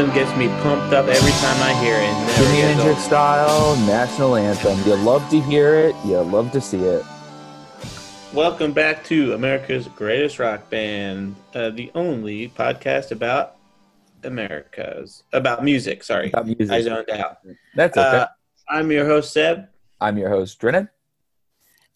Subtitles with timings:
[0.00, 2.14] anthem gets me pumped up every time I hear it.
[2.38, 4.78] Jimi Hendrix style national anthem.
[4.88, 5.94] You love to hear it.
[6.06, 7.04] You love to see it.
[8.32, 13.56] Welcome back to America's Greatest Rock Band, uh, the only podcast about
[14.24, 16.02] America's about music.
[16.02, 16.70] Sorry, About music.
[16.70, 17.38] I zoned out.
[17.74, 18.18] That's okay.
[18.20, 18.26] Uh,
[18.70, 19.68] I'm your host Seb,
[20.00, 20.88] I'm your host, Drennan.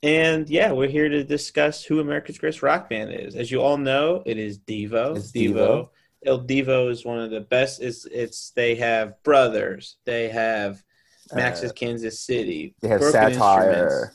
[0.02, 3.34] and yeah, we're here to discuss who America's Greatest Rock Band is.
[3.34, 5.16] As you all know, it is Devo.
[5.16, 5.54] It's Devo.
[5.54, 5.88] Devo.
[6.24, 7.80] El Devo is one of the best.
[7.82, 9.96] It's it's they have brothers.
[10.04, 10.82] They have
[11.32, 12.74] Max's Uh, Kansas City.
[12.80, 14.12] They have Broken satire.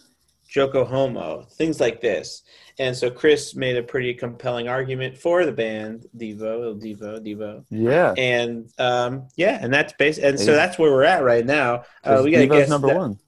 [0.48, 2.42] Jocko Homo, things like this.
[2.80, 7.64] And so Chris made a pretty compelling argument for the band Devo, El Devo, Devo.
[7.70, 8.16] Yeah.
[8.18, 10.18] And um, yeah, and that's base.
[10.18, 11.84] And so that's where we're at right now.
[12.04, 13.20] Uh, we got to Devo's guess number that- one.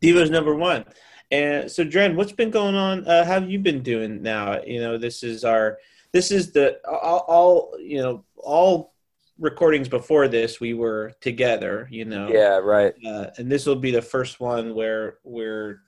[0.00, 0.84] Devo's number one.
[1.32, 3.06] And so, Dren, what's been going on?
[3.06, 4.60] Uh, how have you been doing now?
[4.62, 5.78] You know, this is our,
[6.12, 8.92] this is the all, all you know, all
[9.38, 11.88] recordings before this we were together.
[11.90, 12.94] You know, Yeah, right.
[13.04, 15.80] uh, and this will be the first one where we're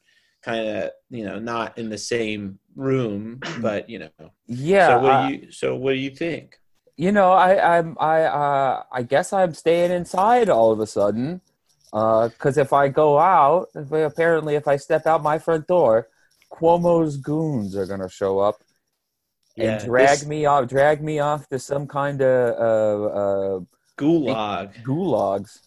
[0.42, 4.10] kind of you know not in the same room, but you know.
[4.46, 4.88] Yeah.
[4.88, 5.52] so what do you?
[5.52, 6.58] So what do you think?
[6.96, 11.40] you know, I, I'm, I, uh, I guess I'm staying inside all of a sudden,
[11.90, 16.06] because if I go out, if I, apparently if I step out my front door,
[16.52, 18.62] Cuomo's goons are gonna show up
[19.56, 23.60] and drag this- me off, drag me off to some kind of uh, uh,
[23.96, 24.82] Gulag.
[24.84, 25.60] gulags.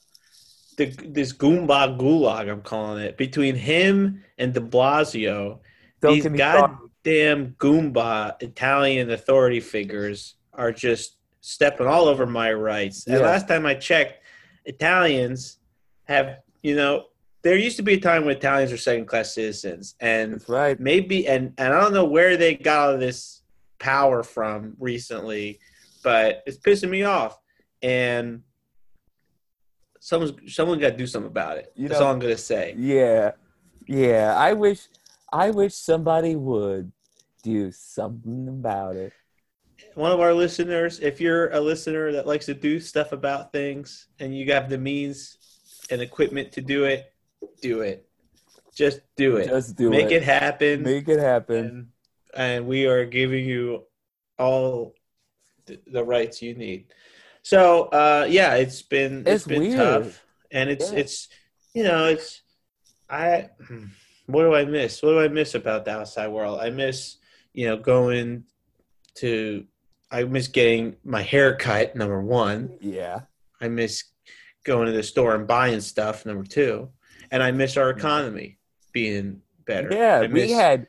[0.78, 5.60] the, this Goomba Gulag, I'm calling it, between him and De Blasio,
[6.02, 6.78] Don't these get me started.
[7.04, 13.08] goddamn Goomba Italian authority figures are just stepping all over my rights.
[13.08, 14.22] And last time I checked,
[14.66, 15.58] Italians
[16.04, 17.06] have, you know,
[17.44, 20.78] there used to be a time when Italians were second class citizens, and That's right.
[20.80, 23.42] maybe, and, and I don't know where they got all this
[23.80, 25.60] power from recently,
[26.04, 27.40] but it's pissing me off.
[27.82, 28.44] And
[30.00, 31.72] someone's someone got to do something about it.
[31.76, 32.76] You That's know- all I'm gonna say.
[32.78, 33.32] Yeah,
[33.88, 34.36] yeah.
[34.38, 34.88] I wish,
[35.32, 36.92] I wish somebody would
[37.44, 39.14] do something about it.
[39.94, 44.08] One of our listeners, if you're a listener that likes to do stuff about things
[44.20, 45.38] and you have the means
[45.92, 47.14] and equipment to do it,
[47.62, 48.08] do it.
[48.76, 49.48] Just do it.
[49.48, 50.04] Just do Make it.
[50.06, 50.84] Make it happen.
[50.84, 51.92] Make it happen.
[52.38, 53.84] And, we are giving you
[54.40, 54.94] all
[55.66, 56.94] th- the rights you need.
[57.42, 59.78] So uh, yeah, it's been it's It's been weird.
[59.78, 61.00] tough, and it's Yeah.
[61.00, 61.28] it's
[61.74, 62.42] you know it's
[63.10, 63.50] I
[64.28, 65.02] what do I miss?
[65.02, 66.60] What do I miss about the outside world?
[66.62, 67.18] I miss
[67.54, 68.44] you know going
[69.16, 69.66] to
[70.12, 71.96] I miss getting my hair cut.
[71.96, 73.22] Number one, Yeah.
[73.60, 74.04] I miss
[74.64, 76.26] going to the store and buying stuff.
[76.26, 76.90] Number two,
[77.32, 78.58] and I miss our economy
[78.94, 79.90] being better.
[79.92, 80.88] Yeah, I we had,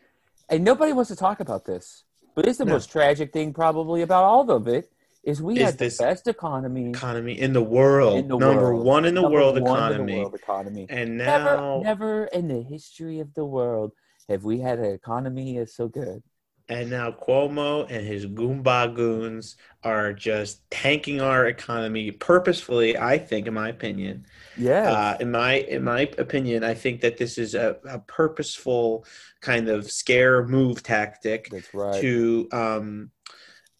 [0.48, 2.04] and nobody wants to talk about this,
[2.34, 2.72] but it's the No.
[2.72, 4.90] most tragic thing probably about all of it
[5.24, 8.84] is we Is had the best economy economy in the world, in the number world.
[8.86, 10.86] one in the number world one in economy, the world economy.
[10.88, 13.92] and now Never, never in the history of the world
[14.28, 16.22] have we had an economy as so good.
[16.68, 22.96] And now Cuomo and his Goomba goons are just tanking our economy purposefully.
[22.98, 27.16] I think, in my opinion, Yeah, uh, in my in my opinion, I think that
[27.16, 29.04] this is a, a purposeful
[29.40, 32.00] kind of scare move tactic that's right.
[32.00, 32.48] to.
[32.52, 33.10] Um,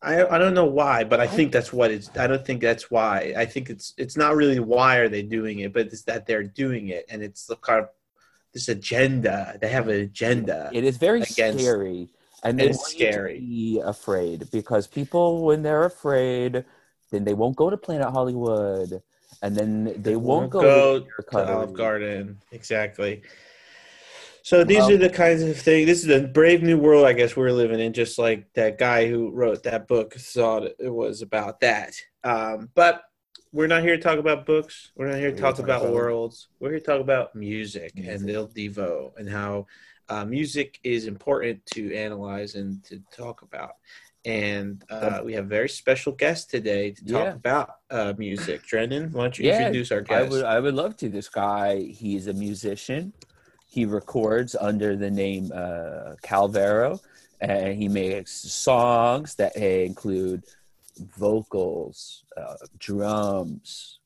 [0.01, 2.09] I, I don't know why, but I think that's what it's.
[2.17, 3.35] I don't think that's why.
[3.37, 6.45] I think it's it's not really why are they doing it, but it's that they're
[6.45, 7.89] doing it, and it's the kind of
[8.55, 9.59] this agenda.
[9.61, 10.71] They have an agenda.
[10.73, 12.09] It is very against- scary,
[12.45, 13.39] and It they is want to scary.
[13.41, 16.65] be afraid because people, when they're afraid,
[17.11, 19.03] then they won't go to Planet Hollywood,
[19.43, 22.39] and then they won't go, go to, Olive Garden.
[22.53, 23.23] Exactly.
[24.43, 25.87] So these Well- are the kinds of things.
[25.87, 27.93] This is the brave new world, I guess we're living in.
[27.93, 31.95] Just like that guy who wrote that book thought it was about that.
[32.25, 33.03] Um, but
[33.53, 34.93] we're not here to talk about books.
[34.97, 36.49] We're not here to talk about worlds.
[36.61, 38.29] We're here to talk about music, and Music.
[38.31, 39.67] Il Divo and how
[40.09, 43.73] uh, music is important to analyze and to talk about.
[44.25, 47.33] And uh, we have a very special guest today to talk Yeah.
[47.33, 48.67] about uh, music.
[48.67, 50.27] Drennan, why don't you Yeah, introduce our guest?
[50.27, 51.09] I would, I would love to.
[51.09, 53.13] This guy, he's a musician.
[53.67, 57.01] He records under the name uh, Calvero,
[57.41, 60.45] and he makes songs that include
[61.17, 64.01] vocals, uh, drums,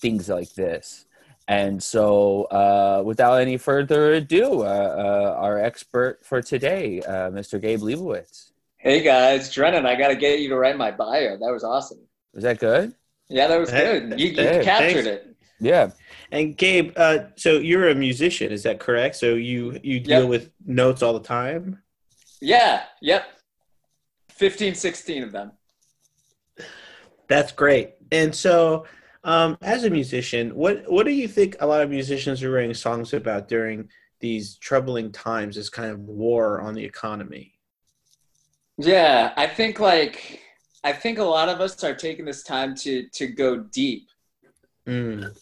[0.00, 1.06] things like this.
[1.48, 7.58] And so, uh, without any further ado, uh, uh, our expert for today, uh, Mr.
[7.60, 8.50] Gabe Leibowitz.
[8.76, 11.38] Hey guys, Drennan, I got to get you to write my bio.
[11.38, 12.00] That was awesome.
[12.34, 12.94] Was that good?
[13.30, 14.20] Yeah, that was Hey, good.
[14.20, 15.06] You, you hey, captured thanks.
[15.06, 15.36] it.
[15.58, 15.90] Yeah.
[16.30, 19.16] And Gabe, uh, so you're a musician, is that correct?
[19.16, 20.28] So you you deal Yep.
[20.28, 21.82] with notes all the time.
[22.40, 23.24] Yeah, yep.
[24.30, 25.52] 15, 16 of them.
[27.26, 27.94] That's great.
[28.12, 28.86] And so,
[29.28, 32.72] um, as a musician, what what do you think a lot of musicians are writing
[32.72, 33.90] songs about during
[34.20, 35.54] these troubling times?
[35.54, 37.52] This kind of war on the economy.
[38.78, 40.40] Yeah, I think like
[40.82, 44.08] I think a lot of us are taking this time to to go deep.
[44.86, 45.38] Mm.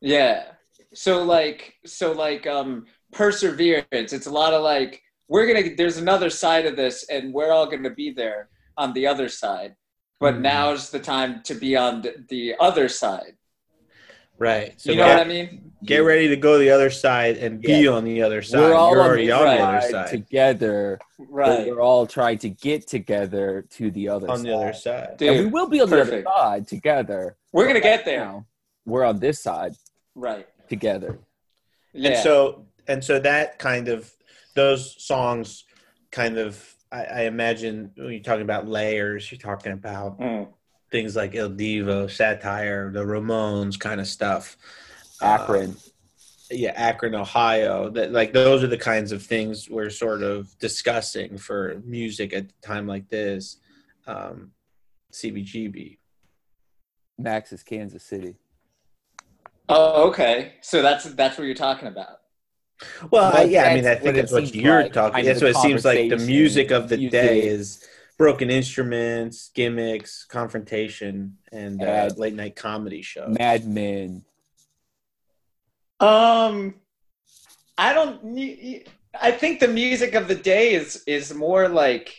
[0.00, 0.52] Yeah.
[0.94, 4.14] So like so like um perseverance.
[4.14, 7.66] It's a lot of like we're gonna there's another side of this and we're all
[7.66, 8.48] gonna be there
[8.78, 9.74] on the other side.
[10.18, 10.40] But Mm.
[10.42, 13.34] now's the time to be on the, the other side.
[14.38, 14.78] Right.
[14.80, 15.72] So you know get, what I mean?
[15.84, 17.90] get ready to go the other side and be Yeah.
[17.92, 18.60] on the other side.
[18.60, 20.08] We're all You're on already the on the other side side.
[20.08, 20.98] together.
[21.18, 21.66] Right.
[21.66, 24.46] We're all trying to get together to the other On side.
[24.46, 25.16] the other side.
[25.16, 26.24] Dude, and we will be on perfect.
[26.24, 27.36] the other side together.
[27.52, 28.18] we're gonna get there.
[28.20, 28.46] now,
[28.84, 29.74] we're on this side
[30.14, 30.46] Right.
[30.68, 31.18] together.
[31.94, 32.10] Yeah.
[32.10, 34.12] And so and so that kind of
[34.54, 35.64] those songs
[36.10, 40.48] kind of I, I imagine when you're talking about layers, you're talking about Mm.
[40.90, 44.56] things like El Divo, satire, the Ramones kind of stuff.
[45.20, 45.70] Akron.
[45.70, 45.76] Um,
[46.50, 47.90] yeah, Akron, Ohio.
[47.90, 52.44] That like those are the kinds of things we're sort of discussing for music at
[52.44, 53.58] a time like this.
[54.06, 54.52] Um,
[55.12, 55.98] CBGB.
[57.18, 58.36] Max is Kansas City.
[59.68, 60.54] Oh, okay.
[60.60, 62.20] So that's that's what you're talking about.
[63.10, 65.12] Well, I, But yeah, I mean, I think that's what you're like, talking.
[65.14, 66.10] kind of That's what it seems like.
[66.10, 67.86] The music of the day is
[68.18, 73.36] broken instruments, gimmicks, confrontation, and uh, late night comedy shows.
[73.38, 74.24] Mad Men.
[76.00, 76.74] Um,
[77.78, 78.86] I don't.
[79.20, 82.14] I think the music of the day is is more like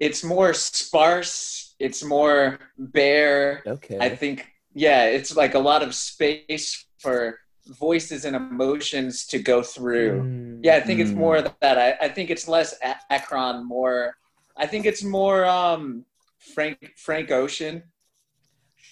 [0.00, 1.74] it's more sparse.
[1.78, 3.62] It's more bare.
[3.66, 3.98] Okay.
[4.00, 9.62] I think yeah, it's like a lot of space for voices and emotions to go
[9.62, 10.22] through.
[10.22, 10.60] Mm.
[10.62, 11.16] Yeah, I think it's Mm.
[11.16, 11.78] more of that.
[11.78, 14.16] I, I think it's less A- Akron, more.
[14.56, 16.04] I think it's more um
[16.54, 17.82] Frank Frank Ocean.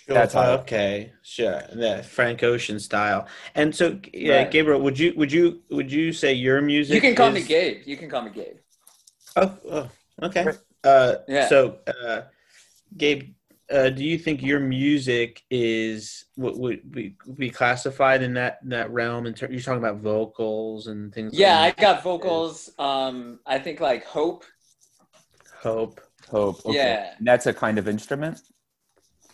[0.06, 0.14] Sure.
[0.14, 1.12] That's how- okay.
[1.22, 1.62] Sure.
[1.74, 3.26] That Frank Ocean style.
[3.54, 4.50] And so, yeah, Right.
[4.50, 6.94] Gabriel, would you would you would you say your music?
[6.94, 7.82] You can call me Gabe.
[7.86, 8.58] You can call me Gabe.
[9.36, 9.90] Oh, oh
[10.22, 10.46] okay.
[10.84, 11.48] Uh, Yeah.
[11.48, 12.22] So, uh,
[12.96, 13.33] Gabe,
[13.70, 18.90] uh, do you think your music is would, would be, be classified in that that
[18.90, 19.26] realm?
[19.26, 21.32] In ter- you're talking about vocals and things.
[21.34, 22.70] Yeah, I got vocals.
[22.78, 24.44] Um, I think like Hope.
[25.60, 26.00] hope.
[26.30, 26.64] Hope.
[26.66, 26.76] Okay.
[26.76, 27.14] Yeah.
[27.18, 28.40] And that's a kind of instrument.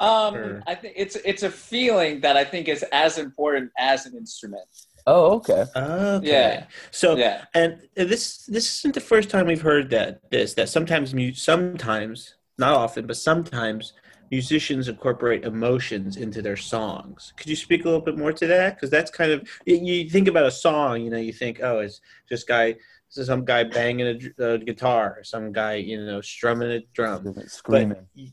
[0.01, 0.63] Um, Sure.
[0.67, 4.65] I think it's it's a feeling that I think is as important as an instrument.
[5.07, 5.65] Oh, okay.
[5.77, 6.27] Okay.
[6.27, 6.65] Yeah.
[6.91, 7.45] So, Yeah.
[7.55, 12.35] and this this isn't the first time we've heard that this that sometimes mu- sometimes
[12.59, 13.93] not often but sometimes
[14.31, 17.33] musicians incorporate emotions into their songs.
[17.37, 18.77] Could you speak a little bit more to that?
[18.77, 21.81] Because that's kind of you, you think about a song, you know, you think, oh,
[21.81, 22.73] it's just guy,
[23.09, 27.35] this is some guy banging a, a guitar, some guy, you know, strumming a drum.
[27.47, 28.07] Screaming.
[28.17, 28.33] y-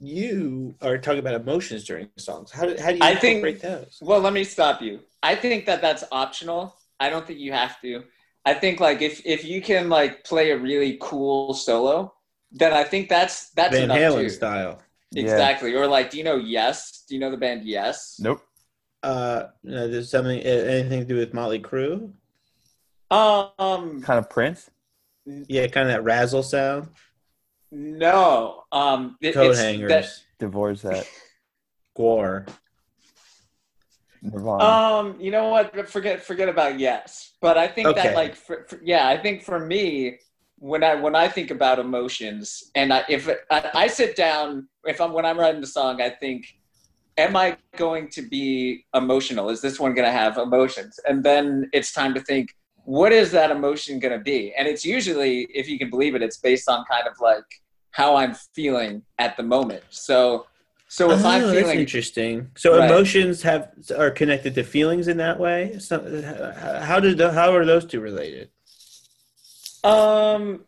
[0.00, 2.50] you are talking about emotions during songs.
[2.52, 3.98] How do, how do you I think- incorporate those?
[4.00, 5.00] Well, let me stop you.
[5.22, 6.76] I think that that's optional.
[7.00, 8.04] I don't think you have to.
[8.44, 12.14] I think like if if you can like play a really cool solo,
[12.52, 14.28] then I think that's that's Van enough Halen too.
[14.30, 14.80] style.
[15.10, 15.22] Yeah.
[15.22, 15.74] Exactly.
[15.74, 17.04] Or like, do you know Yes?
[17.08, 18.16] Do you know the band Yes?
[18.20, 18.42] Nope.
[19.02, 22.12] Uh, you know, something uh, anything to do with Motley Crue?
[23.10, 24.70] Um, Kind of Prince.
[25.24, 26.88] Yeah, kind of that razzle sound.
[27.70, 28.64] no.
[28.72, 31.06] Um, it- Coat it's hangers, that- Divorce that.
[31.96, 32.46] Gore.
[34.22, 34.64] Nirvana.
[34.64, 35.88] Um, you know what?
[35.88, 37.32] Forget forget about yes.
[37.40, 38.02] But I think Okay.
[38.02, 40.18] that like for, for, yeah, I think for me
[40.58, 45.00] when I when I think about emotions and I, if I, I sit down if
[45.00, 46.46] I'm when I'm writing the song, I think
[47.16, 49.50] am I going to be emotional?
[49.50, 50.98] Is this one going to have emotions?
[51.08, 52.50] And then it's time to think
[52.84, 54.54] what is that emotion going to be?
[54.56, 57.44] And it's usually if you can believe it, it's based on kind of like
[57.92, 59.84] how I'm feeling at the moment.
[59.90, 60.46] So
[60.88, 62.50] so if I'm Oh, that's feeling interesting.
[62.56, 62.90] So Right.
[62.90, 65.78] emotions have are connected to feelings in that way.
[65.78, 66.00] So,
[66.80, 68.50] how did the, how are those two related?
[69.84, 70.64] Um,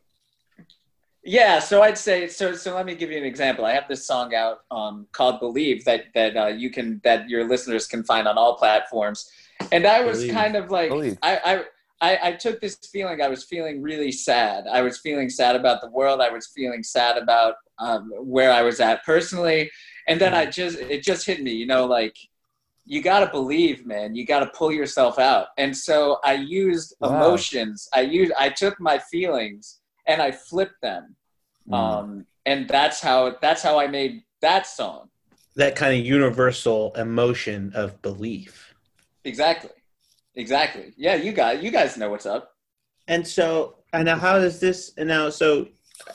[1.23, 1.59] yeah.
[1.59, 2.55] So I'd say so.
[2.55, 3.65] So let me give you an example.
[3.65, 7.49] I have this song out um, called "Believe" that that uh, you can that your
[7.49, 9.31] listeners can find on all platforms.
[9.73, 10.35] And I was Believe.
[10.35, 10.91] kind of like
[11.23, 11.65] I, I
[12.01, 13.21] I I took this feeling.
[13.21, 14.65] I was feeling really sad.
[14.67, 16.21] I was feeling sad about the world.
[16.21, 19.71] I was feeling sad about um, where I was at personally.
[20.09, 21.53] And then I just it just hit me.
[21.53, 22.17] You know, like
[22.85, 26.95] you got to believe man you got to pull yourself out and so i used
[27.01, 27.11] Wow.
[27.11, 31.17] emotions i used i took my feelings and i flipped them
[31.69, 31.75] Mm.
[31.75, 35.09] um and that's how that's how i made that song
[35.57, 38.75] That kind of universal emotion of belief.
[39.25, 39.71] exactly
[40.37, 42.53] exactly yeah you guys you guys know what's up
[43.09, 44.93] And so, and now how does this?
[44.97, 45.67] And now, so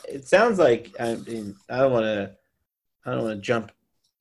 [0.08, 2.30] it sounds like I mean, I don't want to,
[3.04, 3.70] I don't want to jump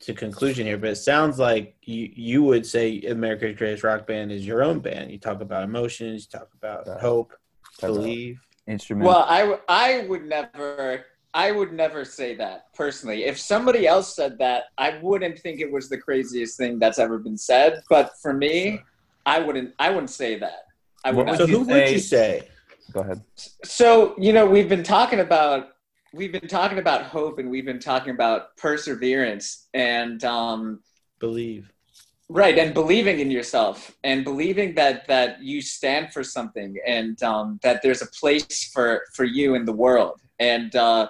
[0.01, 4.31] to conclusion here, but it sounds like you you would say America's Greatest Rock Band
[4.31, 5.11] is your own band.
[5.11, 6.99] You talk about emotions, you talk about Yeah.
[6.99, 7.33] hope,
[7.79, 8.39] Talk believe.
[8.67, 9.07] Instrument.
[9.07, 13.25] Well, I I would never I would never say that personally.
[13.25, 17.17] If somebody else said that, I wouldn't think it was the craziest thing that's ever
[17.17, 17.83] been said.
[17.89, 18.81] But for me,
[19.25, 20.63] I wouldn't I wouldn't say that.
[21.03, 21.37] I would What not.
[21.37, 22.49] So you who would you say?
[22.91, 23.21] Go ahead.
[23.63, 25.74] So, you know, we've been talking about
[26.15, 30.79] we've been talking about hope and we've been talking about perseverance and um
[31.19, 31.71] Believe.
[32.29, 37.59] right and believing in yourself and believing that that you stand for something and um
[37.63, 40.17] that there's a place for for you in the world.
[40.39, 41.07] And uh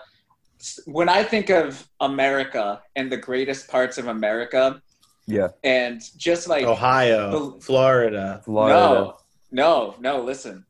[0.85, 4.81] when I think of America and the greatest parts of America
[5.27, 5.50] Yeah.
[5.63, 8.41] and just like Ohio, Bel- Florida.
[8.45, 8.75] Florida.
[8.79, 9.17] no,
[9.51, 10.65] no, no, listen.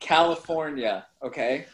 [0.00, 1.66] California, okay?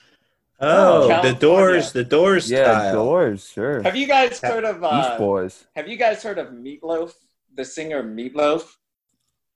[0.64, 2.94] Oh, the doors, the doors Yeah, style.
[2.94, 3.83] doors, sure.
[3.83, 5.66] Have you guys heard of Beach uh, Boys.
[5.76, 7.12] Have you guys heard of Meatloaf,
[7.54, 8.62] the singer Meatloaf?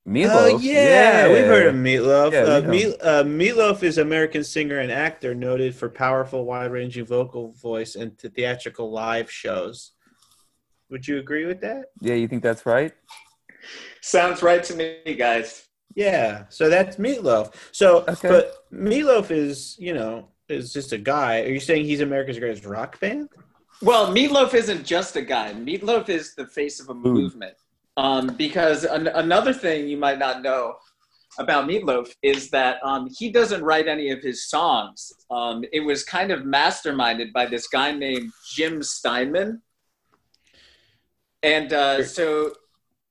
[0.06, 0.54] Meatloaf.
[0.54, 1.28] Oh yeah.
[1.28, 2.32] we've heard of Meatloaf.
[2.32, 2.60] Yeah, uh.
[2.62, 8.16] Meat, uh, Meatloaf is American singer and actor noted for powerful, wide-ranging vocal voice and
[8.18, 9.92] to theatrical live shows.
[10.90, 11.86] Would you agree with that?
[12.00, 12.92] Yeah, you think that's right?
[14.00, 15.66] Sounds right to me, guys.
[15.94, 16.44] Yeah.
[16.48, 17.52] So that's Meatloaf.
[17.72, 18.28] So, Okay.
[18.28, 21.42] but Meatloaf is, you know, is just a guy.
[21.42, 23.28] Are you saying he's America's greatest rock band?
[23.80, 25.52] Well, Meatloaf isn't just a guy.
[25.52, 27.54] Meatloaf is the face of a movement.
[27.96, 30.76] Um, because an- another thing you might not know
[31.38, 35.12] about Meatloaf is that um, he doesn't write any of his songs.
[35.30, 39.62] Um, it was kind of masterminded by this guy named Jim Steinman.
[41.42, 42.52] And uh, so,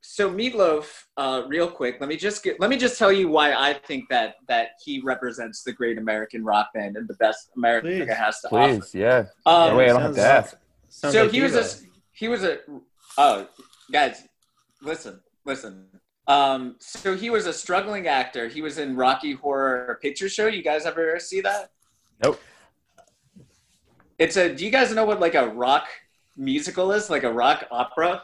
[0.10, 0.86] so Meatloaf,
[1.18, 4.06] uh, real quick, let me just get, let me just tell you why I think
[4.10, 8.14] that that he represents the great American rock band and the best America Please.
[8.14, 8.74] has to offer.
[8.80, 9.26] Please, yeah.
[9.46, 10.56] Um, wait, I don't have to ask.
[10.88, 11.84] sounds so like he was Devo.
[11.84, 12.58] a he was a
[13.18, 13.48] oh
[13.92, 14.24] guys
[14.82, 15.86] listen listen
[16.28, 20.64] um so he was a struggling actor he was in rocky horror picture show you
[20.64, 21.72] guys ever see that
[22.24, 22.42] Nope.
[24.18, 25.86] it's a do you guys know what like a rock
[26.36, 28.24] musical is like a rock opera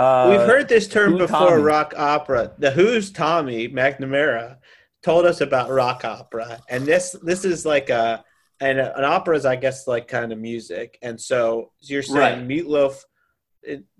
[0.00, 1.62] Uh, We've heard this term before, Tommy?
[1.62, 2.52] rock opera.
[2.58, 4.56] The Who's Tommy McNamara
[5.02, 8.24] told us about rock opera, and this this is like a
[8.60, 10.98] and an opera is, I guess, like kind of music.
[11.02, 13.02] And so you're saying Meatloaf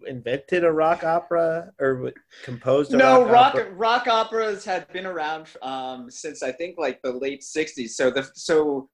[0.06, 2.12] invented a rock opera or
[2.44, 3.70] composed a no rock, rock opera?
[3.74, 8.26] rock operas had been around um since i think like the late 60s so the
[8.32, 8.88] so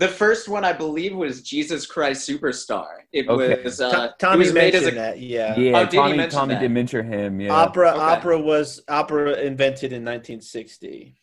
[0.00, 3.62] the first one i believe was jesus christ superstar it Okay.
[3.62, 5.20] was To- uh it Tommy was made as mentioned a that.
[5.20, 5.56] Yeah.
[5.58, 6.60] Yeah, Oh, did Tommy, mention Tommy that?
[6.60, 7.40] did mention him.
[7.40, 7.52] Yeah.
[7.52, 8.00] Opera Okay.
[8.00, 11.14] opera was opera invented in 1960.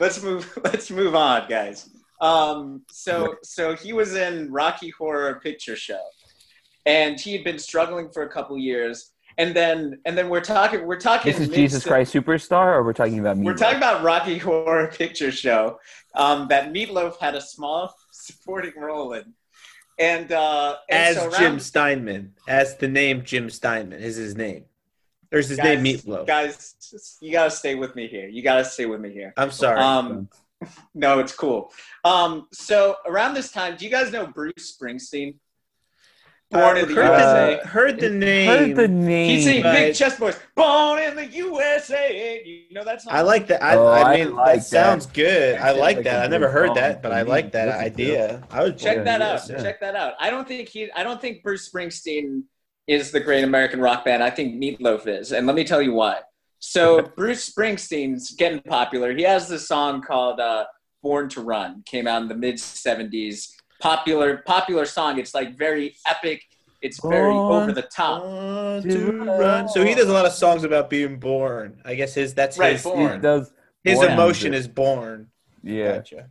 [0.00, 1.88] let's move let's move on guys
[2.20, 6.02] um so so he was in rocky horror picture show
[6.86, 10.86] and he had been struggling for a couple years and then and then we're talking
[10.86, 14.02] we're talking This is mid- Jesus Christ Superstar, or we're talking about we're talking about
[14.02, 15.78] rocky horror picture show
[16.14, 19.34] um that meatloaf had a small supporting role in
[19.98, 24.64] and uh and As so Jim Steinman, as the name Jim Steinman is his name.
[25.30, 26.26] There's his guys, name Meatloaf.
[26.26, 26.74] guys
[27.20, 29.80] you gotta stay with me here you gotta stay with me here I'm sorry.
[29.80, 30.28] um
[30.94, 31.72] no it's cool
[32.04, 35.34] um so around this time do you guys know bruce springsteen
[36.50, 38.48] born Uh, in the heard, usa the, heard the name.
[38.48, 39.30] Heard the name.
[39.30, 43.46] he's singing big chest voice born in the usa you know that song I like
[43.48, 43.62] that.
[43.62, 44.64] I, Oh, I I mean, like that that.
[44.64, 45.56] sounds good.
[45.58, 46.24] I That like like that.
[46.24, 48.02] I never heard that, but I like that to listen to.
[48.02, 48.42] idea.
[48.50, 49.62] I would check that out yeah.
[49.62, 52.42] check that out i don't think he i don't think bruce springsteen
[52.86, 55.92] is the great american rock band i think meatloaf is and let me tell you
[55.92, 56.18] why
[56.60, 60.64] so bruce springsteen's getting popular he has this song called uh,
[61.02, 63.48] born to run came out in the mid 70s
[63.80, 66.42] popular popular song it's like very epic
[66.82, 69.68] it's very Born over the top to to run.
[69.68, 71.80] So he does a lot of songs about being born.
[71.84, 73.12] I guess his that's Right, his born.
[73.14, 73.52] He does.
[73.82, 75.28] his Born emotion is born.
[75.62, 76.28] Yeah, Gotcha.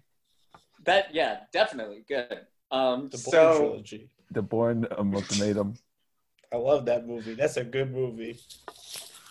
[0.85, 4.09] that yeah definitely good um The Born so trilogy.
[4.31, 5.75] the Born Ultimatum.
[6.53, 7.33] I love that movie.
[7.33, 8.39] That's a good movie.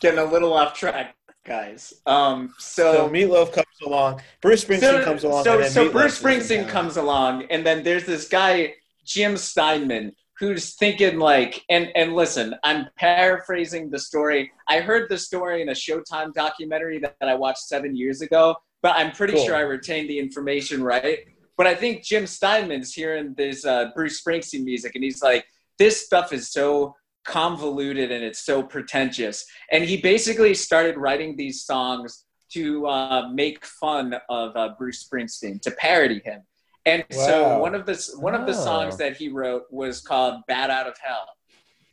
[0.00, 4.20] getting a little off track guys um So, so Meatloaf comes along.
[4.40, 5.44] Bruce Springsteen so, comes along.
[5.44, 8.74] So, so Meatloaf Bruce Springsteen comes along, and then there's this guy,
[9.04, 14.50] Jim Steinman, who's thinking like, and and listen, I'm paraphrasing the story.
[14.68, 18.56] I heard the story in a Showtime documentary that, that I watched seven years ago,
[18.82, 19.44] but I'm pretty Cool.
[19.46, 21.18] sure I retained the information right.
[21.56, 25.44] But I think Jim Steinman's hearing this uh, Bruce Springsteen music, and he's like,
[25.78, 29.44] this stuff is so convoluted and it's so pretentious.
[29.72, 35.60] And he basically started writing these songs to uh, make fun of uh, Bruce Springsteen,
[35.62, 36.42] to parody him.
[36.86, 40.68] And so one of the one of the songs that he wrote was called "Bat
[40.70, 41.26] Out of Hell."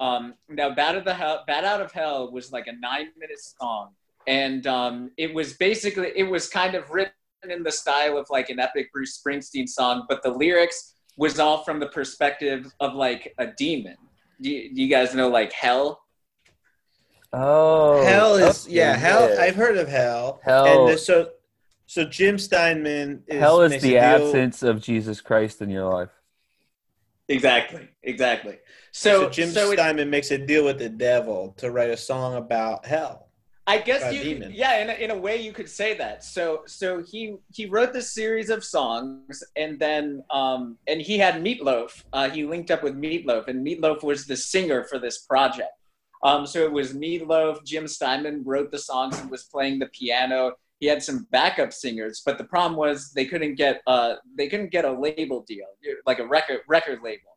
[0.02, 3.92] Um, now, Bad of the Hell, Bat Out of Hell was like a nine-minute song,
[4.28, 7.14] and um, it was basically it was kind of written
[7.50, 11.64] in the style of like an epic Bruce Springsteen song, but the lyrics was all
[11.64, 13.96] from the perspective of like a demon.
[14.42, 16.02] Do you, do you guys know like hell?
[17.34, 19.30] Oh, Hell is okay, yeah, hell.
[19.34, 19.42] yeah.
[19.42, 20.42] I've heard of hell.
[20.44, 21.30] Hell- And this, so
[21.86, 26.10] so Jim Steinman is Hell is the deal- absence of Jesus Christ in your life.
[27.30, 28.58] Exactly, exactly.
[28.92, 31.96] So, So, Jim so it- Steinman makes a deal with the devil to write a
[31.98, 33.30] song about hell.
[33.68, 34.56] I guess you, demons.
[34.56, 36.24] yeah, in a, in a way you could say that.
[36.24, 41.36] So, so he he wrote this series of songs, and then um, and he had
[41.44, 42.04] Meatloaf.
[42.12, 45.72] Uh, he linked up with Meatloaf, and Meatloaf was the singer for this project.
[46.24, 47.64] Um, so it was Meatloaf.
[47.64, 50.54] Jim Steinman wrote the songs and was playing the piano.
[50.80, 54.72] He had some backup singers, but the problem was they couldn't get uh they couldn't
[54.72, 55.68] get a label deal,
[56.08, 57.32] like a record record label.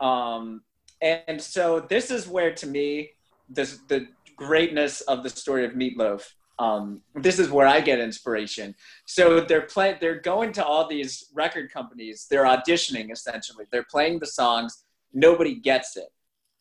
[0.00, 0.62] Um,
[1.00, 3.10] and so this is where, to me,
[3.48, 4.06] this the
[4.46, 6.24] greatness of the story of Meatloaf.
[6.58, 8.74] Um, this is where I get inspiration.
[9.06, 12.26] So they're playing, they're going to all these record companies.
[12.30, 13.64] They're auditioning essentially.
[13.70, 14.84] They're playing the songs.
[15.12, 16.08] Nobody gets it.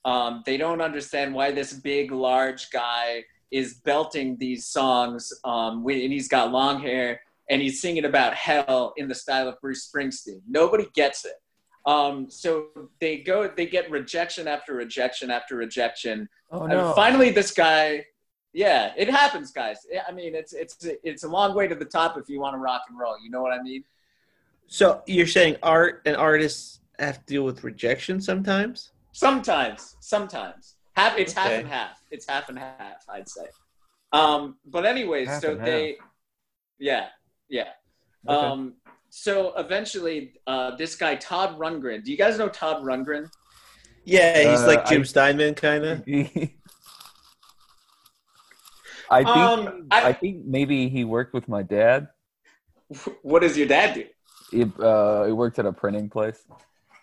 [0.04, 5.32] Um, they don't understand why this big, large guy is belting these songs.
[5.44, 9.60] Um, and he's got long hair and he's singing about hell in the style of
[9.62, 10.42] Bruce Springsteen.
[10.50, 11.36] Nobody gets it.
[11.86, 12.68] Um, so
[13.00, 16.30] they go, they get rejection after rejection after rejection.
[16.52, 18.06] Oh And finally, this guy,
[18.54, 19.78] yeah, it happens, guys.
[20.08, 22.60] I mean, it's it's it's a long way to the top if you want to
[22.60, 23.16] rock and roll.
[23.24, 23.84] You know what I mean?
[24.68, 28.92] So you're saying art and artists have to deal with rejection sometimes?
[29.12, 30.76] Sometimes, sometimes.
[30.94, 32.02] Half, it's half and half.
[32.12, 33.48] It's half and half, I'd say.
[34.14, 35.98] Um, but anyways, Half so and they,
[36.80, 37.08] yeah,
[37.50, 37.70] yeah.
[38.28, 38.48] Okay.
[38.48, 38.74] Um,
[39.14, 42.02] so eventually, uh, this guy Todd Rundgren.
[42.04, 43.30] Do you guys know Todd Rundgren?
[44.06, 46.00] Yeah, he's Uh, like Jim I- Steinman, kind of.
[49.10, 52.08] I think Um, I, I- think maybe he worked with my dad.
[53.22, 54.06] What does your dad do?
[54.52, 56.42] He, uh, he worked at a printing place.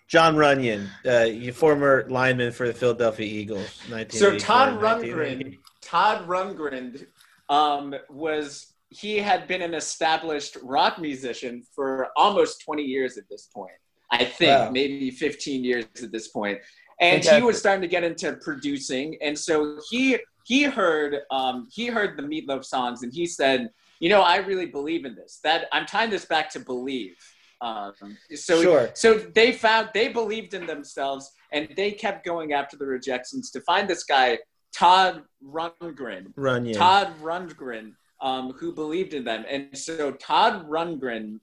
[0.07, 3.68] John Runyon, uh, you former lineman for the Philadelphia Eagles.
[4.09, 5.44] So Todd 1980.
[5.44, 7.07] Rundgren, Todd Rundgren,
[7.51, 13.48] um, was he had been an established rock musician for almost 20 years at this
[13.55, 13.72] point.
[14.11, 14.70] I think Wow.
[14.70, 16.59] maybe 15 years at this point,
[17.01, 21.88] and he was starting to get into producing, and so he he heard um, he
[21.88, 23.68] heard the Meatloaf songs, and he said,
[24.01, 25.40] you know, I really believe in this.
[25.44, 27.16] That I'm tying this back to believe.
[27.61, 27.92] Um,
[28.35, 28.90] so Sure.
[28.94, 33.61] so they found they believed in themselves and they kept going after the rejections to
[33.62, 34.38] find this guy
[34.72, 36.33] Todd Rundgren.
[36.37, 36.74] Runyon.
[36.74, 41.40] Todd Rundgren, um, who believed in them, and so Todd Rundgren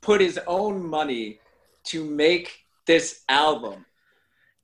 [0.00, 1.38] put his own money
[1.84, 3.84] to make this album.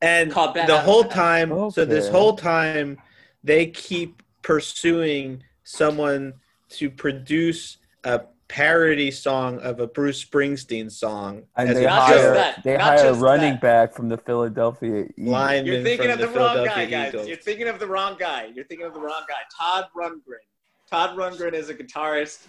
[0.02, 1.10] and called Bad the whole Hell.
[1.10, 2.98] time so this whole time
[3.44, 6.34] they keep pursuing someone
[6.70, 12.00] to produce a parody song of a bruce springsteen song And as they a just
[12.00, 13.60] hire that, they not hire a running that.
[13.60, 15.66] back from the Philadelphia Eagles.
[15.66, 17.08] You're thinking of the, the, wrong guy, guys.
[17.14, 17.28] Eagles.
[17.28, 18.50] You're thinking of the wrong guy.
[18.54, 19.42] You're thinking of the wrong guy.
[19.56, 20.44] Todd Rundgren.
[20.90, 22.46] Todd Rundgren is a guitarist,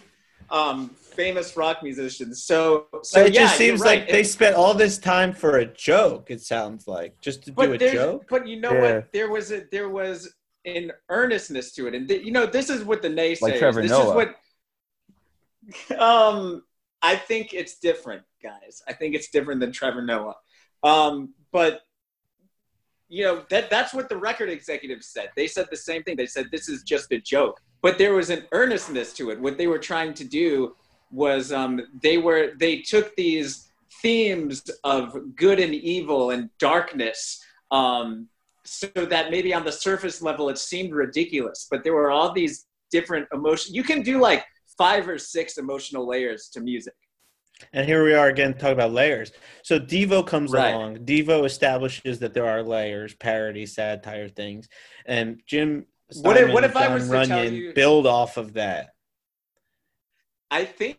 [0.50, 2.34] um, famous rock musician.
[2.34, 4.00] So, so But it yeah, just seems right.
[4.00, 6.30] like they It- spent all this time for a joke.
[6.30, 8.26] It sounds like just to do a joke.
[8.28, 8.94] but you know Yeah.
[8.96, 9.12] what?
[9.12, 12.84] There was a there was an earnestness to it, and th- you know this is
[12.84, 13.42] what the naysayers.
[13.42, 14.08] Like Trevor this Noah.
[14.10, 14.36] is what.
[15.98, 16.64] Um,
[17.02, 18.82] I think it's different, guys.
[18.88, 20.34] I think it's different than Trevor Noah.
[20.82, 21.82] Um, but
[23.08, 25.30] you know that that's what the record executives said.
[25.36, 26.16] They said the same thing.
[26.16, 29.40] They said this is just a joke, but there was an earnestness to it.
[29.40, 30.76] What they were trying to do
[31.10, 37.40] was um, they were they took these themes of good and evil and darkness
[37.70, 38.28] um,
[38.64, 42.66] so that maybe on the surface level it seemed ridiculous but there were all these
[42.90, 44.44] different emotions you can do like
[44.78, 46.94] five or six emotional layers to music
[47.72, 49.30] And here we are again talking about layers.
[49.62, 50.74] So Devo comes Right.
[50.74, 51.04] along.
[51.04, 54.68] Devo establishes that there are layers, parody, satire things,
[55.06, 55.86] and Jim.
[56.20, 58.52] What if- Steinman what and if I John was to tell you- build off of
[58.54, 58.90] that?
[60.50, 60.98] i think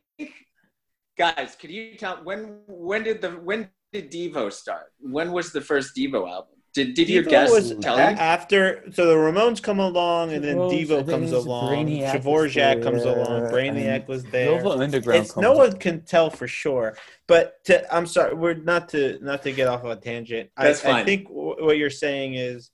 [1.17, 5.61] guys could you tell when when did the when did devo start when was the
[5.61, 9.61] first devo album did, did your Devo guest was tell you after so the Ramones
[9.61, 11.71] come along, and then Well, Devo comes along.
[11.71, 13.45] Brainiac was Dvorak comes along.
[13.45, 14.59] Uh, Brainiac and was there.
[14.59, 15.29] Nova Underground.
[15.29, 15.57] Comes no up.
[15.59, 16.97] one can tell for sure,
[17.27, 20.49] but to, I'm sorry, we're not to not to get off on a tangent.
[20.57, 22.71] That's I, I think w- what you're saying is,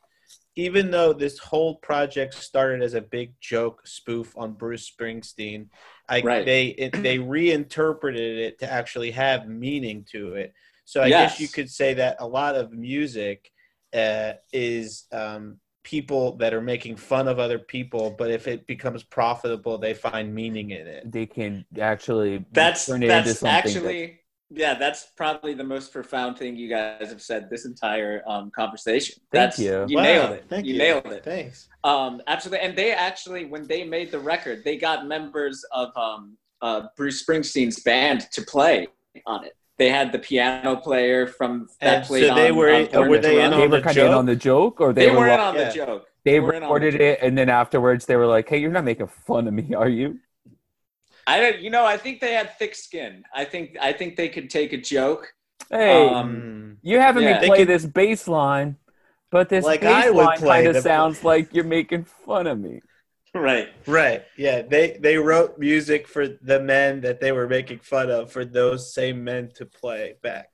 [0.55, 5.67] even though this whole project started as a big joke spoof on Bruce Springsteen,
[6.07, 6.45] I, Right.
[6.45, 10.53] they it, they reinterpreted it to actually have meaning to it.
[10.85, 13.51] So I guess you could say that a lot of music
[13.93, 19.03] uh, is um, people that are making fun of other people, but if it becomes
[19.03, 21.11] profitable, they find meaning in it.
[21.11, 23.55] They can actually That's turn it into that's something.
[23.55, 24.19] actually
[24.51, 29.15] yeah, that's probably the most profound thing you guys have said this entire um, conversation.
[29.31, 29.85] Thank that's, you.
[29.87, 30.45] You Wow, nailed it.
[30.49, 30.79] Thank you, you.
[30.79, 31.23] nailed it.
[31.23, 31.67] Thanks.
[31.83, 32.65] Um, absolutely.
[32.67, 37.23] And they actually, when they made the record, they got members of um, uh, Bruce
[37.25, 38.87] Springsteen's band to play
[39.25, 39.55] on it.
[39.77, 43.01] They had the piano player from that And played so they on, were- on uh,
[43.07, 43.51] were they in Run.
[43.59, 45.31] they on were the kind of in on the joke, or they, They were weren't
[45.31, 45.69] like- on yeah.
[45.69, 46.05] the joke.
[46.25, 47.01] they were in the recorded joke.
[47.01, 49.87] it, and then afterwards they were like, "Hey, you're not making fun of me, are
[49.87, 50.19] you?"
[51.33, 53.23] I don't, you know, I think they had thick skin.
[53.41, 55.23] I think, I think they could take a joke.
[55.69, 57.39] Hey, Um, you having yeah.
[57.41, 58.77] me play could- this bass line,
[59.29, 62.47] but this Like bass I would line play kind of sounds like you're making fun
[62.47, 62.81] of me.
[63.35, 63.69] Right.
[63.85, 64.23] Right.
[64.37, 64.63] Yeah.
[64.63, 68.91] They they wrote music for the men that they were making fun of for those
[68.91, 70.47] same men to play back.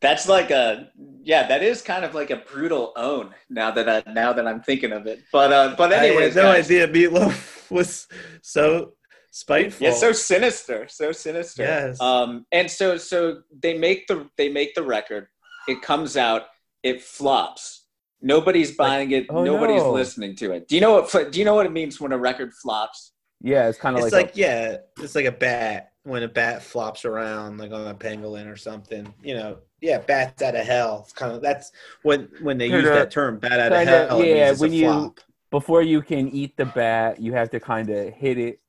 [0.00, 0.90] That's like a
[1.22, 1.46] yeah.
[1.48, 3.34] That is kind of like a brutal own.
[3.50, 6.42] Now that I now that I'm thinking of it, but uh, but I anyways, had
[6.44, 6.64] no guys.
[6.70, 8.08] idea Meatloaf was
[8.40, 8.94] so
[9.36, 9.86] spiteful.
[9.86, 11.62] Yeah, so sinister, so sinister.
[11.62, 12.00] Yes.
[12.00, 15.28] Um, and so so they make the they make the record.
[15.68, 16.42] It comes out.
[16.82, 17.84] It flops.
[18.22, 19.26] Nobody's buying it.
[19.28, 19.92] oh, Nobody's no.
[19.92, 20.68] listening to it.
[20.68, 21.32] Do you know what?
[21.32, 23.12] Do you know what it means when a record flops?
[23.42, 26.62] Yeah, it's kind of it's like, like, yeah, it's like a bat when a bat
[26.62, 29.12] flops around like on a pangolin or something.
[29.22, 31.02] You know, yeah, bats out of hell.
[31.04, 31.70] It's kind of that's
[32.02, 34.24] when when they use that term, bat out of hell.
[34.24, 35.20] yeah, means it's a when you- flop.
[35.50, 38.60] before you can eat the bat, you have to kind of hit it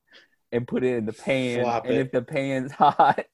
[0.51, 1.99] and put it in the pan, Flop and it.
[1.99, 3.25] if the pan's hot,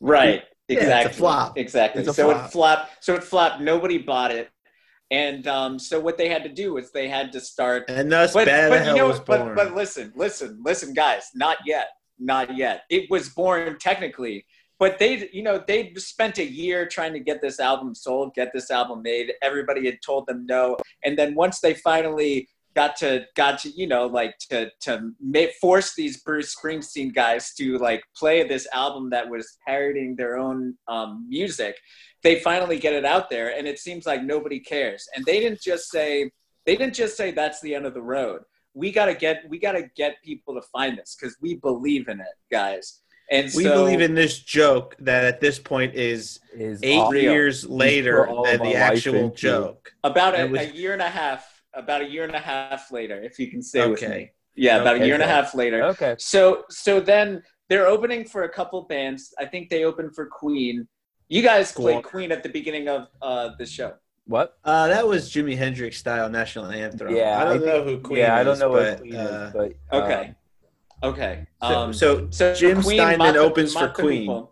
[0.00, 0.42] Right.
[0.68, 1.12] Yeah, it's a Exactly.
[1.18, 1.58] flop.
[1.58, 2.00] Exactly.
[2.02, 2.46] It's a so flop.
[2.46, 3.04] it flopped.
[3.04, 3.60] So it flopped.
[3.60, 4.50] Nobody bought it.
[5.10, 8.32] And um, so what they had to do was they had to start and thus
[8.32, 11.88] but, bat out but you know, was but but listen, listen, listen, guys, not yet,
[12.20, 12.82] not yet.
[12.90, 14.46] It was born technically,
[14.78, 18.52] but they, you know, they spent a year trying to get this album sold, get
[18.54, 19.32] this album made.
[19.42, 23.86] Everybody had told them no, and then once they finally got to got to you
[23.86, 29.10] know like to to make, force these Bruce Springsteen guys to like play this album
[29.10, 31.76] that was parodying their own um, music.
[32.22, 35.08] They finally get it out there, and it seems like nobody cares.
[35.14, 36.30] And they didn't just say
[36.66, 38.42] they didn't just say that's the end of the road.
[38.74, 42.26] We gotta get we gotta get people to find this because we believe in it,
[42.50, 43.00] guys.
[43.32, 47.12] And we so, believe in this joke that at this point is is eight off.
[47.12, 47.32] real.
[47.32, 49.92] years later than the actual joke.
[50.02, 51.49] about a, was- a year and a half.
[51.74, 54.08] About a year and a half later, if you can stay with Okay.
[54.16, 54.30] me.
[54.56, 55.84] Yeah, about a Okay, year and a half later.
[55.84, 59.32] Okay, So so then they're opening for a couple bands.
[59.38, 60.88] I think they opened for Queen.
[61.28, 63.94] You guys played Queen at the beginning of uh, the show.
[64.26, 64.58] what?
[64.64, 67.14] Uh, that was Jimi Hendrix style national anthem.
[67.14, 69.46] Yeah, I don't I know who Queen yeah, I don't know but, what Queen uh,
[69.46, 69.52] is,
[69.90, 70.34] but um, Okay.
[71.02, 71.46] Okay.
[71.62, 74.28] So, Um, so, so Jim Queen, Steinman Mata- opens for Mata Queen.
[74.28, 74.48] Hoople.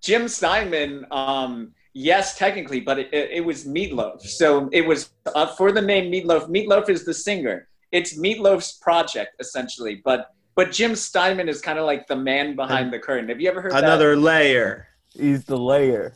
[0.00, 4.20] Jim Steinman, um, yes, technically, but it, it, it was Meatloaf.
[4.22, 6.48] So it was uh, for the name Meatloaf.
[6.48, 7.68] Meatloaf is the singer.
[7.92, 12.92] It's Meatloaf's project essentially, but but Jim Steinman is kind of like the man behind
[12.92, 13.28] the curtain.
[13.28, 13.84] Have you ever heard that?
[13.84, 14.88] Another layer.
[15.12, 16.14] he's the layer.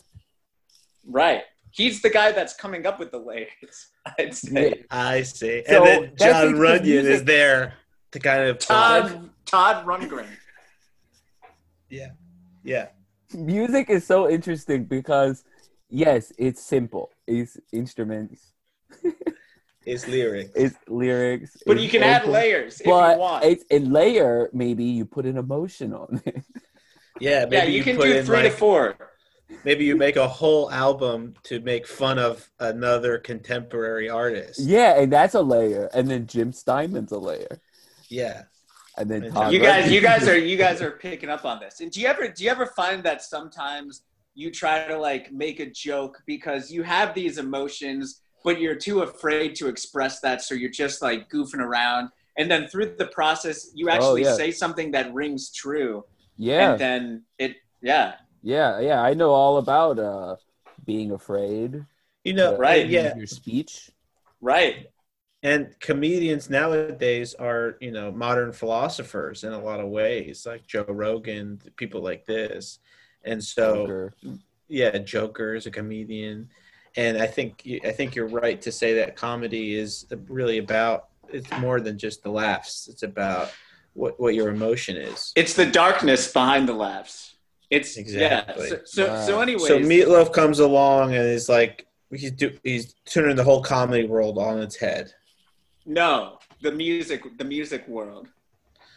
[1.04, 1.42] Right.
[1.70, 3.88] He's the guy that's coming up with the layers.
[4.18, 4.84] I'd say.
[4.90, 5.62] I see.
[5.66, 7.74] So, and then John Runyon is there
[8.12, 10.26] to kind of Todd Todd Rundgren.
[11.88, 12.10] Yeah,
[12.62, 12.88] yeah.
[13.34, 15.44] Music is so interesting because
[15.90, 17.10] yes, it's simple.
[17.26, 18.52] It's instruments,
[19.86, 20.50] It's lyrics.
[20.54, 23.44] it's lyrics, But it's you can add vocals, layers if you want.
[23.44, 24.50] it's a layer.
[24.52, 26.44] Maybe you put an emotion on it.
[27.20, 28.96] yeah, maybe yeah, you, can put do in three like, to four.
[29.64, 34.60] Maybe you make a whole album to make fun of another contemporary artist.
[34.60, 35.88] yeah, and that's a layer.
[35.94, 37.58] And then Jim Steinman's a layer.
[38.10, 38.42] Yeah.
[38.98, 41.60] And then And Todd you guys you guys are you guys are picking up on
[41.60, 44.02] this and do you ever do you ever find that sometimes
[44.38, 49.00] you try to like make a joke because you have these emotions but you're too
[49.00, 53.70] afraid to express that so you're just like goofing around and then through the process
[53.74, 54.34] you actually yeah.
[54.34, 56.04] say something that rings true
[56.36, 59.02] yeah, and then it yeah yeah, yeah.
[59.02, 60.36] I know all about uh
[60.84, 61.84] being afraid.
[62.24, 63.16] You know, uh, right, Yeah.
[63.16, 63.90] Your speech.
[64.40, 64.86] right
[65.42, 70.86] And comedians nowadays are, you know, modern philosophers in a lot of ways, like Joe
[70.88, 72.78] Rogan, people like this.
[73.28, 74.14] And so, Joker.
[74.68, 76.48] yeah, Joker is a comedian,
[76.96, 81.50] and I think I think you're right to say that comedy is really about it's
[81.58, 82.88] more than just the laughs.
[82.90, 83.52] It's about
[83.94, 85.32] what what your emotion is.
[85.36, 87.34] it's the darkness behind the laughs
[87.70, 88.64] it's Exactly.
[88.68, 89.26] yeah so so, Wow.
[89.26, 93.62] so anyways So Meatloaf comes along and is like he's do, he's turning the whole
[93.62, 95.12] comedy world on its head.
[95.84, 98.28] no the music the music world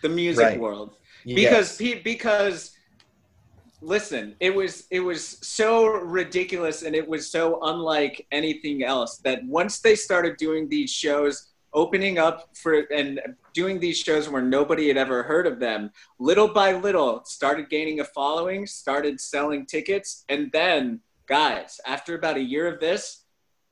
[0.04, 0.60] the music Right.
[0.60, 0.90] world
[1.26, 1.36] Yes.
[1.36, 2.72] because pe- because
[3.82, 9.44] listen, it was it was so ridiculous and it was so unlike anything else that
[9.46, 13.20] once they started doing these shows opening up for and
[13.54, 15.90] doing these shows where nobody had ever heard of them
[16.20, 20.26] little by little started gaining a following started selling tickets.
[20.30, 23.24] And then guys after about a year of this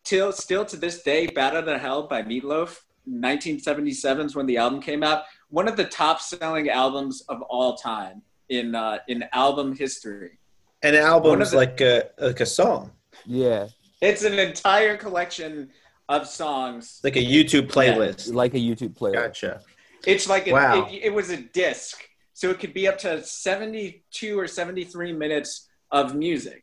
[0.04, 4.58] till still to this day bat out of hell by meatloaf 1977 is when the
[4.58, 9.24] album came out one of the top selling albums of all time in uh, in
[9.34, 10.40] album history
[10.84, 12.92] An album is like a like a song,
[13.26, 13.68] Yeah,
[14.02, 15.70] it's an entire collection
[16.08, 18.34] of songs like a YouTube playlist.
[18.34, 19.14] like a YouTube playlist.
[19.14, 19.62] Gotcha.
[20.08, 20.88] It's like a, Wow.
[20.90, 21.96] it, it was a disc,
[22.34, 26.62] so it could be up to seventy-two or seventy-three minutes of music.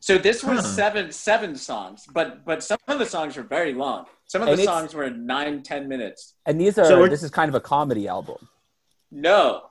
[0.00, 0.66] So this was Huh.
[0.82, 4.04] seven seven songs, but but some of the songs were very long.
[4.26, 6.34] Some of And the songs were nine ten minutes.
[6.46, 8.48] And these are So we're- this is kind of a comedy album.
[9.10, 9.70] No,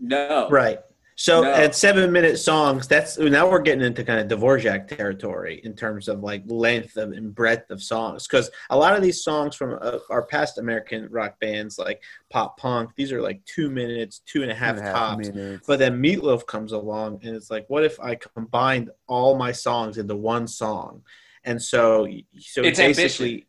[0.00, 0.80] no, Right.
[1.16, 1.52] So No.
[1.52, 6.08] at seven minute songs, that's now we're getting into kind of Dvorak territory in terms
[6.08, 8.26] of like length of, and breadth of songs.
[8.26, 12.56] Because a lot of these songs from uh, our past American rock bands, like pop
[12.58, 15.28] punk, these are like two minutes, two and a half, and a half tops.
[15.28, 15.66] minutes.
[15.66, 19.98] But then Meatloaf comes along, and it's like, what if I combined all my songs
[19.98, 21.02] into one song?
[21.44, 22.08] And so,
[22.38, 23.46] so It's basically, ambition.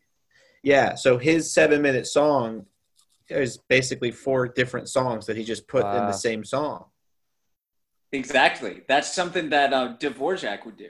[0.61, 0.95] yeah.
[0.95, 2.65] So his seven minute song
[3.39, 6.85] is basically four different songs that he just put in the same song.
[8.11, 8.81] exactly.
[8.87, 10.89] That's something that uh, Dvorak would do.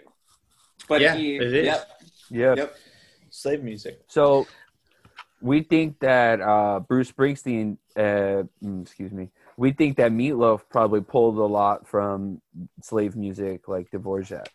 [0.88, 1.66] But Yeah, he, it is.
[1.66, 1.90] Yep,
[2.32, 2.56] Yeah.
[2.56, 2.76] yep.
[3.30, 4.02] Slave music.
[4.08, 4.48] So
[5.42, 11.02] we think that uh, Bruce Springsteen, uh, mm, excuse me, we think that Meatloaf probably
[11.02, 12.42] pulled a lot from
[12.82, 14.48] slave music like Dvorak.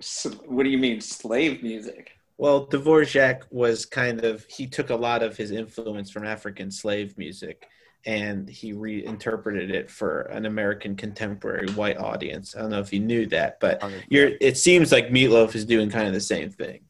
[0.00, 2.15] S- What do you mean, slave music?
[2.38, 7.16] Well, Dvorak was kind of he took a lot of his influence from African slave
[7.16, 7.66] music
[8.04, 12.54] and he reinterpreted it for an American contemporary white audience.
[12.54, 15.90] I don't know if you knew that, but you're it seems like Meatloaf is doing
[15.90, 16.82] kind of the same thing.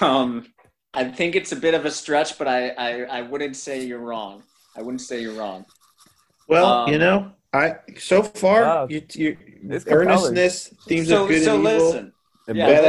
[0.00, 0.46] Um,
[0.94, 3.98] I think it's a bit of a stretch, but I, I, I wouldn't say you're
[4.00, 4.42] wrong.
[4.76, 5.66] I wouldn't say you're wrong.
[6.48, 8.86] Well, Um, you know, I so far Wow.
[8.88, 9.36] you, you
[9.68, 10.08] It's compelling.
[10.08, 11.86] earnestness, themes so of good so and evil.
[11.86, 12.12] listen,
[12.48, 12.84] Yeah, Bad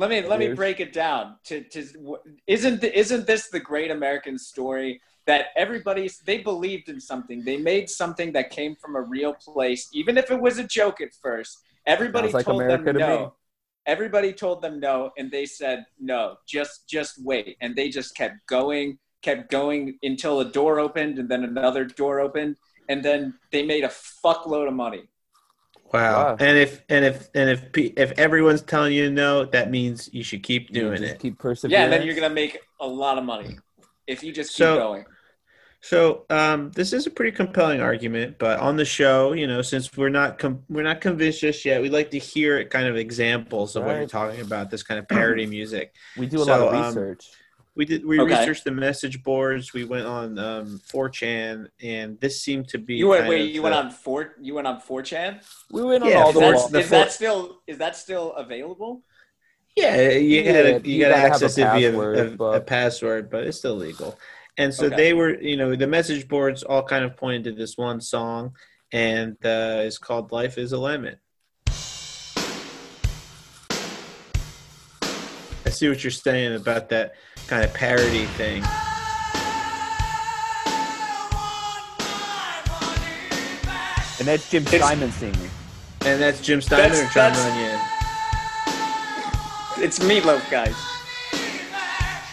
[0.00, 0.18] out of hell.
[0.18, 0.28] Emotionality.
[0.28, 1.36] let me let me break it down.
[1.44, 7.44] To to isn't isn't this the great American story that everybody they believed in something,
[7.44, 11.00] they made something that came from a real place, even if it was a joke
[11.00, 11.58] at first.
[11.86, 13.24] Everybody Sounds told them to no.
[13.24, 13.26] me.
[13.86, 16.36] Everybody told them no, and they said no.
[16.46, 21.28] Just just wait, and they just kept going, kept going until a door opened, and
[21.28, 22.56] then another door opened,
[22.88, 25.04] and then they made a fuckload of money.
[25.94, 26.24] Wow.
[26.24, 26.36] Wow.
[26.40, 30.24] And if and if and if pe- if everyone's telling you no, that means you
[30.24, 31.20] should keep doing Just it.
[31.20, 31.72] Keep persevering.
[31.78, 33.58] Yeah, and then you're gonna make a lot of money
[34.06, 35.04] if you just keep So- going.
[35.80, 39.94] So um, this is a pretty compelling argument, but on the show, you know, since
[39.98, 43.76] we're not com- we're not convinced just yet, we'd like to hear kind of examples
[43.76, 44.70] of what you're talking about.
[44.70, 45.94] This kind of parody music.
[46.16, 47.26] we do a So, lot of um, research.
[47.76, 48.38] We did we Okay.
[48.38, 49.72] researched the message boards.
[49.72, 53.60] We went on um, 4chan, and this seemed to be You went wait, you the-
[53.62, 55.42] went on four you went on 4chan?
[55.72, 58.32] we went on all the four- that, the is four- that still is that still
[58.34, 59.02] available?
[59.74, 62.24] Yeah, you Yeah, had you you got gotta to a access it via password, a,
[62.36, 64.16] but- a password, but it's still legal.
[64.56, 64.94] And so Okay.
[64.94, 68.54] they were, you know, the message boards all kind of pointed to this one song,
[68.92, 71.16] and uh, it's called "Life Is a Lemon."
[75.66, 77.14] I see what you're saying about that
[77.46, 78.62] kind of parody thing.
[84.20, 85.50] And that's Jim It's- Simon singing.
[86.06, 87.80] And that's Jim Steiner That's- and John that's- Runyon.
[89.84, 90.74] It's Meatloaf, guys.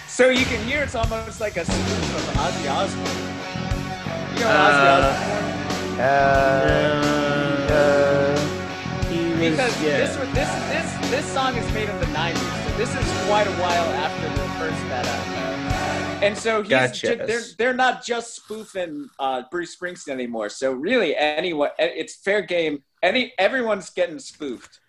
[0.07, 3.17] So you can hear it's almost like a spoof of Ozzy Osbourne.
[4.35, 5.99] You know Ozzy Uh, Osbourne?
[5.99, 6.03] Uh,
[7.71, 8.39] uh,
[9.09, 9.97] He Because yeah.
[9.97, 13.51] this this this this song is made in the '90s, so this is quite a
[13.63, 16.23] while after the first Bat Out.
[16.23, 17.15] And so he's Gotcha.
[17.17, 20.49] ju- they're they're not just spoofing uh, Bruce Springsteen anymore.
[20.49, 22.83] So really, anyone, it's fair game.
[23.01, 24.79] Any everyone's getting spoofed.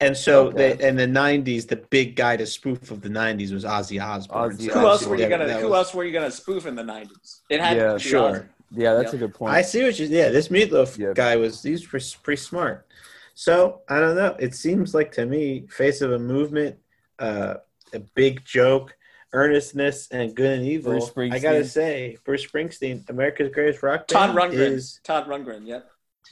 [0.00, 0.74] And so Okay.
[0.74, 4.50] they, in the '90s, the big guy to spoof of the '90s was Ozzy Osbourne.
[4.58, 5.46] Ozzy So Who else were you gonna?
[5.46, 7.40] that Who was- else were you gonna spoof in the '90s?
[7.48, 8.30] It had Yeah, to be sure.
[8.32, 8.48] Ozzy.
[8.72, 9.16] yeah, that's Yeah.
[9.16, 9.54] a good point.
[9.54, 10.06] I see what you.
[10.06, 11.12] Yeah, this meatloaf Yeah.
[11.14, 12.86] guy was he's pretty, pretty smart.
[13.34, 14.36] So I don't know.
[14.38, 16.76] It seems like to me, face of a movement,
[17.18, 17.54] uh,
[17.94, 18.94] a big joke,
[19.34, 20.92] earnestness, and good and evil.
[21.14, 24.08] Bruce I gotta say, Bruce Springsteen, America's greatest rock Band.
[24.08, 24.72] Todd band, Rundgren.
[24.72, 25.66] is Todd Rundgren.
[25.66, 25.90] Yep.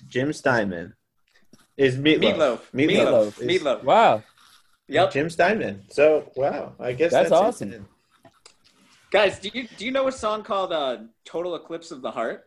[0.09, 0.95] Jim Steinman.
[1.77, 2.21] Is meatloaf.
[2.21, 2.61] Meatloaf.
[2.75, 2.89] Meatloaf.
[2.89, 3.41] Meatloaf.
[3.41, 3.83] is Meatloaf.
[3.83, 4.23] wow.
[4.89, 5.13] Yep.
[5.13, 5.83] Jim Steinman.
[5.91, 7.73] So wow, I guess That's that's, awesome.
[7.73, 7.83] it.
[9.11, 12.47] Guys, do you do you know a song called uh, "Total Eclipse of the Heart"?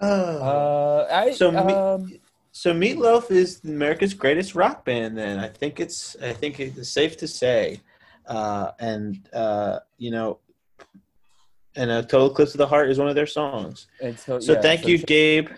[0.00, 0.08] Oh.
[0.08, 2.12] Uh, I, So me- um,
[2.52, 5.16] So Meatloaf is America's greatest rock band.
[5.16, 7.80] Then I think it's I think it's safe to say,
[8.26, 10.38] uh, and uh, you know,
[11.76, 13.86] and a total eclipse of the heart is one of their songs.
[14.00, 14.98] and so, So yeah, thank for you.
[14.98, 15.48] Gabe,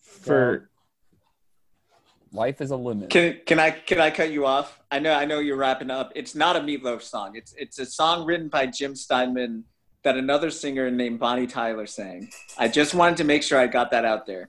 [0.00, 0.68] for
[2.32, 3.08] Life is a Lemon.
[3.08, 4.80] Can can I can I cut you off?
[4.90, 6.12] I know I know you're wrapping up.
[6.14, 7.36] It's not a Meatloaf song.
[7.36, 9.64] It's it's a song written by Jim Steinman
[10.02, 12.30] that another singer named Bonnie Tyler sang.
[12.58, 14.48] I just wanted to make sure I got that out there.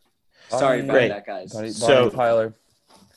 [0.49, 1.08] Sorry Bonnie- about Great.
[1.10, 1.54] that, guys.
[1.54, 2.54] Bonnie, So- Bonnie Tyler,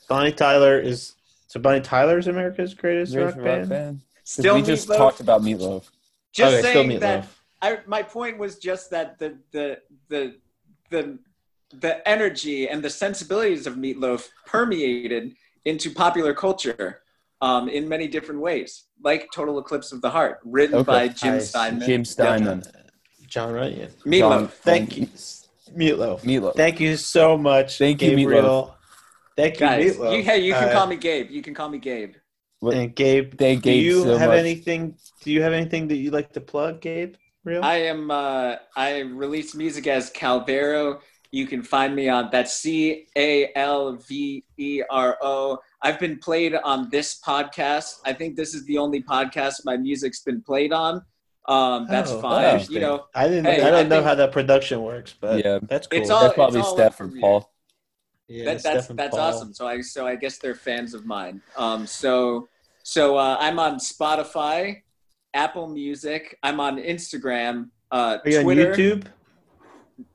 [0.09, 1.13] Bonnie Tyler is
[1.47, 3.69] so Bonnie Tyler is America's greatest greatest rock band.
[3.69, 4.97] 'Cause Still we just Meatloaf.
[4.97, 5.83] talked about Meatloaf.
[6.33, 7.27] just Okay, still saying that
[7.61, 10.35] I, my point was just that the the the
[10.89, 11.17] the
[11.79, 17.01] the energy and the sensibilities of Meatloaf permeated into popular culture
[17.41, 20.85] um, in many different ways, like Total Eclipse of the Heart, written Okay.
[20.85, 21.39] by Jim I.
[21.39, 21.85] Steinman.
[21.87, 22.63] Jim Steinman,
[23.27, 23.91] John Runyon.
[24.05, 24.19] Meatloaf.
[24.19, 25.07] John- Thank you,
[25.75, 26.21] Meatloaf.
[26.23, 26.55] Meatloaf.
[26.55, 27.77] Thank you so much.
[27.77, 28.75] Thank you, Gabriel.
[29.37, 30.17] Thank you, Guys, Meatloaf.
[30.17, 31.29] you, hey, you can Uh, call me Gabe.
[31.31, 32.15] You can call me Gabe.
[32.61, 34.39] And Gabe, Thank do Gabe you so have much.
[34.39, 34.95] anything?
[35.21, 37.15] Do you have anything that you'd like to plug, Gabe?
[37.43, 37.63] Real?
[37.63, 38.09] I am.
[38.11, 40.99] Uh, I release music as Calvero.
[41.31, 45.59] You can find me on that's C A L V E R O.
[45.81, 47.99] I've been played on this podcast.
[48.05, 51.03] I think this is the only podcast my music's been played on.
[51.47, 52.65] Um, that's Oh, fine.
[52.69, 53.45] You know, I didn't.
[53.45, 55.59] hey, I don't I know think- how that production works, but Yeah.
[55.63, 55.99] that's cool.
[56.01, 57.21] It's all- That's probably all Steph up from and.
[57.21, 57.53] Paul.
[58.27, 59.19] Yeah, that, that's Steph that's Paul.
[59.33, 59.53] awesome.
[59.53, 61.41] So I so I guess they're fans of mine.
[61.55, 62.47] Um, so
[62.83, 64.81] so uh, I'm on Spotify,
[65.33, 66.37] Apple Music.
[66.43, 68.71] I'm on Instagram, uh, Are you Twitter.
[68.71, 69.03] on YouTube?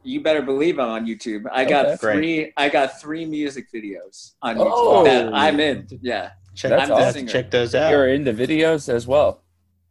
[0.04, 1.44] You better believe I'm on YouTube.
[1.50, 1.96] I got Okay.
[2.00, 2.14] Great.
[2.16, 2.52] three.
[2.56, 5.04] I got three music videos on YouTube Oh.
[5.04, 5.88] that I'm in.
[6.02, 7.90] Yeah, Check, That's I'm the that- check those out.
[7.90, 9.41] You're in the videos as well.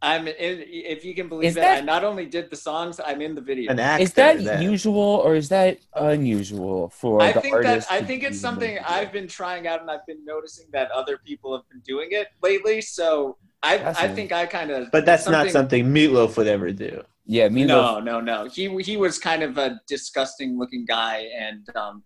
[0.02, 0.64] I'm in.
[0.66, 3.34] If you can believe Is it, that- I not only did the songs, I'm in
[3.36, 3.70] the video.
[3.70, 4.02] An actor.
[4.02, 4.60] Is that then.
[4.60, 8.74] usual or is that unusual for I the think that artist I think it's something
[8.74, 8.90] that?
[8.90, 12.28] I've been trying out, and I've been noticing that other people have been doing it
[12.42, 12.80] lately.
[12.80, 14.16] So I I Fascinating.
[14.16, 14.90] think I kind of.
[14.90, 17.02] But that's not something Meatloaf would ever do.
[17.24, 18.46] Yeah, me No, no, no.
[18.46, 22.02] He he was kind of a disgusting looking guy, and um,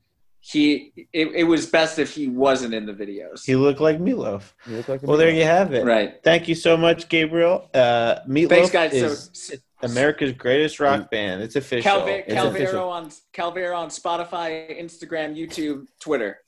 [0.53, 3.45] he it, it was best if he wasn't in the videos.
[3.45, 4.53] He looked like Meatloaf.
[4.67, 5.85] You look like a Well, there you have it.
[5.85, 6.15] right.
[6.23, 7.69] Thank you so much, Gabriel.
[7.75, 8.93] Uh, Meatloaf Thanks, guys.
[8.95, 11.43] is so America's greatest rock band.
[11.43, 11.91] It's official.
[11.91, 12.89] Calve- It's Calvero official.
[12.89, 16.39] on Calvero on Spotify, Instagram, YouTube, Twitter.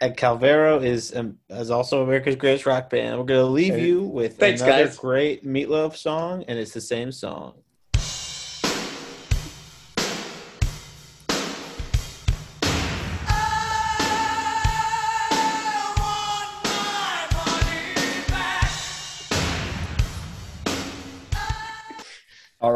[0.00, 3.18] and Calvero is um, is also America's greatest rock band.
[3.18, 3.86] We're gonna leave Hey.
[3.86, 4.98] you with Thanks, another guys.
[4.98, 7.54] great Meatloaf song, and it's the same song.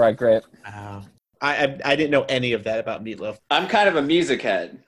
[0.01, 0.43] Right, great.
[0.67, 1.05] Wow.
[1.41, 3.39] I, I I didn't know any of that about Meatloaf.
[3.51, 4.83] I'm kind of a music head.